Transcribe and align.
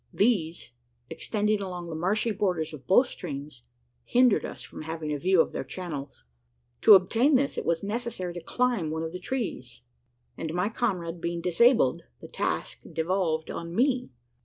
These 0.11 0.71
extending 1.11 1.61
along 1.61 1.87
the 1.87 1.95
marshy 1.95 2.31
borders 2.31 2.73
of 2.73 2.87
both 2.87 3.05
streams, 3.05 3.61
hindered 4.03 4.43
us 4.43 4.63
from 4.63 4.81
having 4.81 5.13
a 5.13 5.19
view 5.19 5.39
of 5.41 5.51
their 5.51 5.63
channels. 5.63 6.25
To 6.81 6.95
obtain 6.95 7.35
this, 7.35 7.55
it 7.55 7.67
was 7.67 7.83
necessary 7.83 8.33
to 8.33 8.41
climb 8.41 8.89
one 8.89 9.03
of 9.03 9.11
the 9.11 9.19
trees; 9.19 9.81
and 10.39 10.55
my 10.55 10.69
comrade 10.69 11.21
being 11.21 11.39
disabled, 11.39 12.01
the 12.19 12.27
task 12.29 12.81
devolved 12.91 13.51
upon 13.51 13.75
me. 13.75 14.09